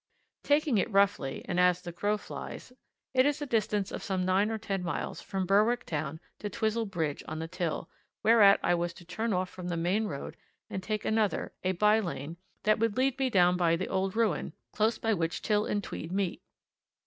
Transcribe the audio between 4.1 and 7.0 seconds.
nine or ten miles from Berwick town to Twizel